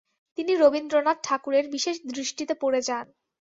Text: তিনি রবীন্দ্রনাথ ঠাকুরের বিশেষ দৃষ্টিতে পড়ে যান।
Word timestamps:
তিনি 0.37 0.51
রবীন্দ্রনাথ 0.55 1.17
ঠাকুরের 1.23 1.65
বিশেষ 1.69 1.95
দৃষ্টিতে 2.09 2.53
পড়ে 2.61 2.81
যান। 2.81 3.05